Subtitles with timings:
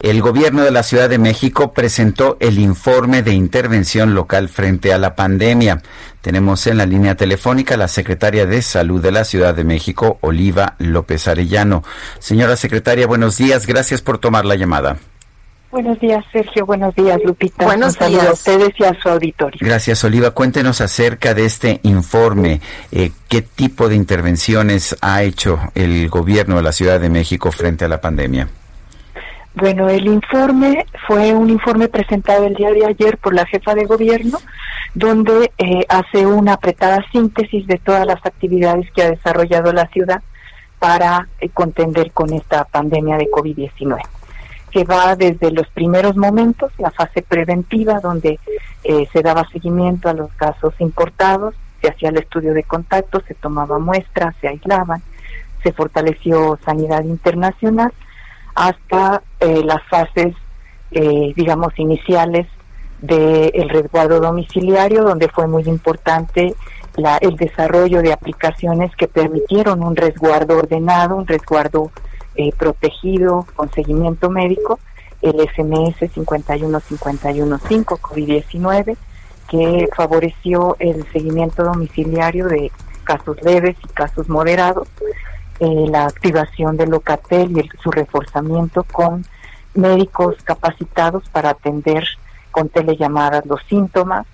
[0.00, 4.98] El gobierno de la Ciudad de México presentó el informe de intervención local frente a
[4.98, 5.82] la pandemia.
[6.22, 10.16] Tenemos en la línea telefónica a la secretaria de Salud de la Ciudad de México,
[10.22, 11.84] Oliva López Arellano.
[12.18, 13.66] Señora secretaria, buenos días.
[13.66, 14.96] Gracias por tomar la llamada.
[15.70, 16.64] Buenos días, Sergio.
[16.64, 17.66] Buenos días, Lupita.
[17.66, 18.26] Buenos Un días.
[18.26, 19.60] a ustedes y a su auditorio.
[19.60, 20.30] Gracias, Oliva.
[20.30, 22.62] Cuéntenos acerca de este informe.
[22.90, 27.84] Eh, ¿Qué tipo de intervenciones ha hecho el gobierno de la Ciudad de México frente
[27.84, 28.48] a la pandemia?
[29.54, 33.84] Bueno, el informe fue un informe presentado el día de ayer por la jefa de
[33.84, 34.38] gobierno,
[34.94, 40.22] donde eh, hace una apretada síntesis de todas las actividades que ha desarrollado la ciudad
[40.78, 44.00] para eh, contender con esta pandemia de COVID-19,
[44.70, 48.38] que va desde los primeros momentos, la fase preventiva, donde
[48.84, 53.34] eh, se daba seguimiento a los casos importados, se hacía el estudio de contacto, se
[53.34, 55.02] tomaba muestras, se aislaban,
[55.62, 57.92] se fortaleció sanidad internacional,
[58.54, 60.34] hasta eh, las fases,
[60.90, 62.46] eh, digamos, iniciales
[63.00, 66.54] del resguardo domiciliario, donde fue muy importante
[66.96, 71.90] la, el desarrollo de aplicaciones que permitieron un resguardo ordenado, un resguardo
[72.36, 74.78] eh, protegido con seguimiento médico,
[75.22, 78.96] el SMS 51515 COVID-19,
[79.48, 82.70] que favoreció el seguimiento domiciliario de
[83.04, 84.88] casos leves y casos moderados,
[85.60, 89.24] eh, la activación del Locatel y el- su reforzamiento con
[89.74, 92.04] médicos capacitados para atender
[92.50, 94.26] con telellamadas los síntomas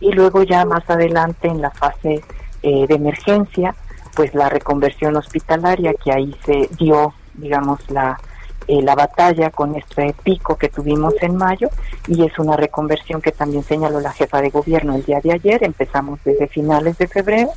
[0.00, 2.22] y luego ya más adelante en la fase
[2.62, 3.74] eh, de emergencia
[4.14, 8.18] pues la reconversión hospitalaria que ahí se dio digamos la
[8.66, 11.68] eh, la batalla con este pico que tuvimos en mayo
[12.06, 15.64] y es una reconversión que también señaló la jefa de gobierno el día de ayer.
[15.64, 17.48] Empezamos desde finales de febrero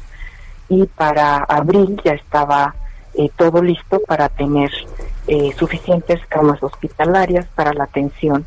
[0.69, 2.75] y para abril ya estaba
[3.15, 4.71] eh, todo listo para tener
[5.27, 8.45] eh, suficientes camas hospitalarias para la atención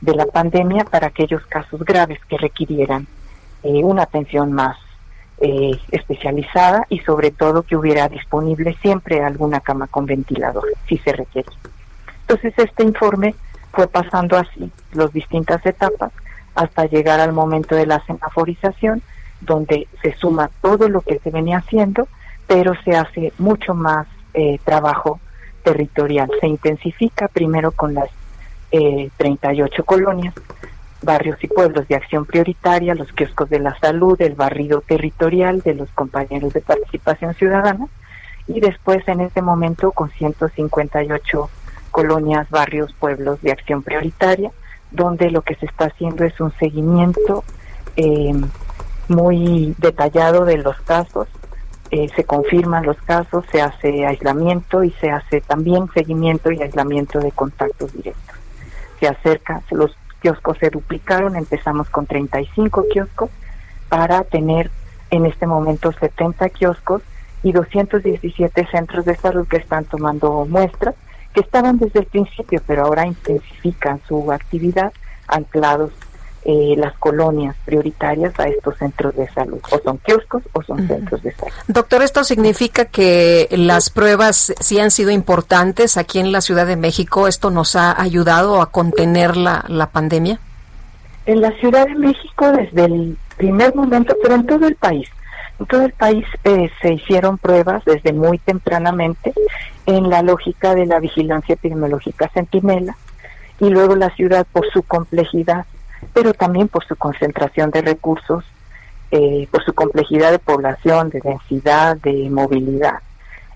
[0.00, 3.06] de la pandemia para aquellos casos graves que requirieran
[3.62, 4.76] eh, una atención más
[5.38, 11.12] eh, especializada y sobre todo que hubiera disponible siempre alguna cama con ventilador si se
[11.12, 11.48] requiere.
[12.20, 13.34] Entonces este informe
[13.72, 16.12] fue pasando así las distintas etapas
[16.54, 19.02] hasta llegar al momento de la semaforización
[19.40, 22.06] donde se suma todo lo que se venía haciendo
[22.46, 25.20] pero se hace mucho más eh, trabajo
[25.62, 26.30] territorial.
[26.40, 28.10] Se intensifica primero con las
[28.70, 30.34] eh, 38 colonias,
[31.02, 35.74] barrios y pueblos de acción prioritaria, los kioscos de la salud, el barrido territorial de
[35.74, 37.86] los compañeros de participación ciudadana
[38.46, 41.50] y después en este momento con 158
[41.90, 44.50] colonias, barrios, pueblos de acción prioritaria,
[44.90, 47.44] donde lo que se está haciendo es un seguimiento
[47.96, 48.32] eh,
[49.08, 51.28] muy detallado de los casos,
[51.94, 57.20] eh, se confirman los casos, se hace aislamiento y se hace también seguimiento y aislamiento
[57.20, 58.36] de contactos directos.
[58.98, 63.30] Se acerca, los kioscos se duplicaron, empezamos con 35 kioscos
[63.88, 64.72] para tener
[65.10, 67.02] en este momento 70 kioscos
[67.44, 70.96] y 217 centros de salud que están tomando muestras,
[71.32, 74.92] que estaban desde el principio, pero ahora intensifican su actividad
[75.28, 75.92] anclados
[76.44, 79.60] eh, las colonias prioritarias a estos centros de salud.
[79.70, 81.52] O son kioscos o son centros de salud.
[81.68, 86.76] Doctor, ¿esto significa que las pruebas sí han sido importantes aquí en la Ciudad de
[86.76, 87.28] México?
[87.28, 90.38] ¿Esto nos ha ayudado a contener la, la pandemia?
[91.26, 95.08] En la Ciudad de México desde el primer momento, pero en todo el país.
[95.58, 99.32] En todo el país eh, se hicieron pruebas desde muy tempranamente
[99.86, 102.96] en la lógica de la vigilancia epidemiológica centinela
[103.60, 105.66] y luego la ciudad por su complejidad,
[106.14, 108.44] pero también por su concentración de recursos,
[109.10, 113.00] eh, por su complejidad de población, de densidad, de movilidad.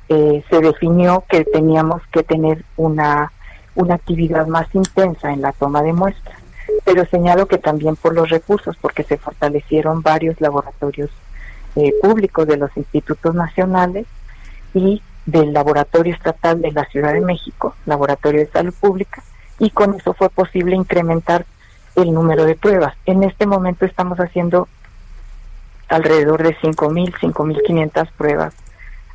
[0.08, 3.32] Eh, se definió que teníamos que tener una,
[3.74, 6.38] una actividad más intensa en la toma de muestras,
[6.84, 11.10] pero señalo que también por los recursos, porque se fortalecieron varios laboratorios
[11.76, 14.06] eh, públicos de los institutos nacionales
[14.74, 19.22] y del Laboratorio Estatal de la Ciudad de México, Laboratorio de Salud Pública,
[19.58, 21.44] y con eso fue posible incrementar
[22.02, 22.94] el número de pruebas.
[23.06, 24.68] En este momento estamos haciendo
[25.88, 28.54] alrededor de 5.000, 5.500 pruebas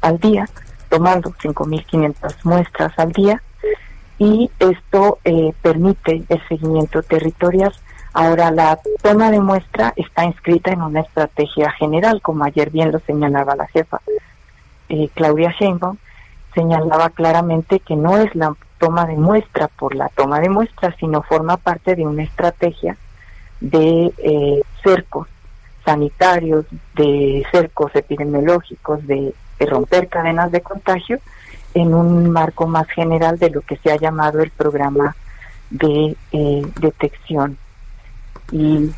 [0.01, 0.47] al día,
[0.89, 3.41] tomando 5.500 muestras al día
[4.17, 7.73] y esto eh, permite el seguimiento territorial.
[8.13, 12.99] Ahora, la toma de muestra está inscrita en una estrategia general, como ayer bien lo
[12.99, 14.01] señalaba la jefa
[14.89, 15.97] eh, Claudia Sheinbaum,
[16.53, 21.21] señalaba claramente que no es la toma de muestra por la toma de muestra, sino
[21.21, 22.97] forma parte de una estrategia
[23.61, 25.29] de eh, cercos
[25.85, 31.21] sanitarios, de cercos epidemiológicos, de romper cadenas de contagio
[31.73, 35.15] en un marco más general de lo que se ha llamado el programa
[35.69, 37.57] de eh, detección
[38.51, 38.91] y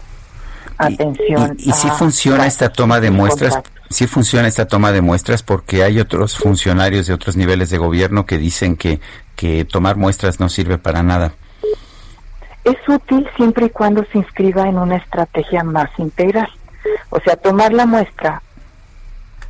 [0.79, 1.55] atención.
[1.59, 3.61] ¿Y, si funciona esta toma de muestras?
[3.89, 8.25] Si funciona esta toma de muestras porque hay otros funcionarios de otros niveles de gobierno
[8.25, 8.99] que dicen que,
[9.35, 11.33] que tomar muestras no sirve para nada.
[12.63, 16.49] Es útil siempre y cuando se inscriba en una estrategia más integral.
[17.09, 18.41] O sea, tomar la muestra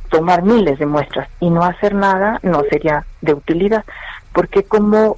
[0.08, 3.84] tomar miles de muestras y no hacer nada no sería de utilidad,
[4.32, 5.16] porque como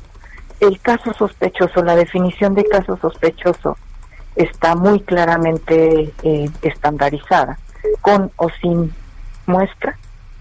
[0.61, 3.76] el caso sospechoso, la definición de caso sospechoso
[4.35, 7.59] está muy claramente eh, estandarizada,
[8.00, 8.93] con o sin
[9.49, 9.99] muestra,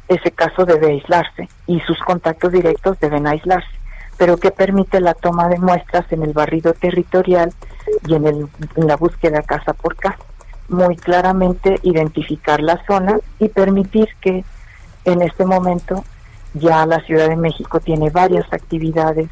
[0.08, 3.76] ese caso debe aislarse y sus contactos directos deben aislarse,
[4.18, 7.52] pero que permite la toma de muestras en el barrido territorial
[8.08, 10.20] y en, el, en la búsqueda casa por casa
[10.70, 14.44] muy claramente identificar la zona y permitir que
[15.06, 16.04] en este momento
[16.54, 19.30] ya la Ciudad de México tiene varias actividades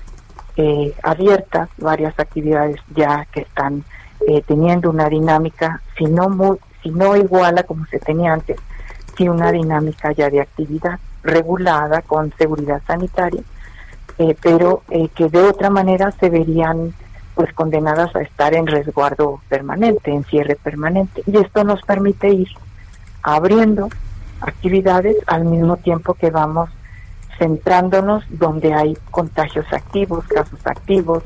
[0.58, 3.84] eh, abiertas, varias actividades ya que están
[4.28, 8.58] eh, teniendo una dinámica, si no, muy, si no igual a como se tenía antes,
[9.18, 13.42] si una dinámica ya de actividad regulada con seguridad sanitaria,
[14.18, 14.84] eh, pero
[15.16, 16.94] que de otra manera se verían
[17.36, 21.22] pues condenadas a estar en resguardo permanente, en cierre permanente.
[21.26, 22.48] Y esto nos permite ir
[23.22, 23.90] abriendo
[24.40, 26.70] actividades al mismo tiempo que vamos
[27.38, 31.24] centrándonos donde hay contagios activos, casos activos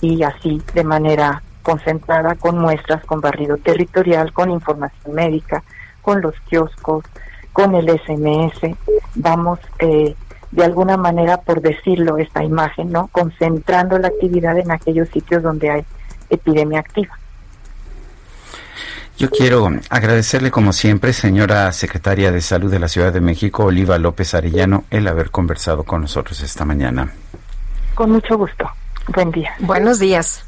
[0.00, 5.62] y así de manera concentrada con muestras, con barrido territorial, con información médica,
[6.02, 7.04] con los kioscos,
[7.52, 8.76] con el SMS.
[9.14, 10.14] Vamos eh,
[10.50, 13.08] de alguna manera, por decirlo, esta imagen, ¿no?
[13.08, 15.84] Concentrando la actividad en aquellos sitios donde hay
[16.30, 17.18] epidemia activa.
[19.18, 23.98] Yo quiero agradecerle, como siempre, señora secretaria de Salud de la Ciudad de México, Oliva
[23.98, 27.12] López Arellano, el haber conversado con nosotros esta mañana.
[27.96, 28.70] Con mucho gusto.
[29.08, 29.50] Buen día.
[29.58, 30.47] Buenos días.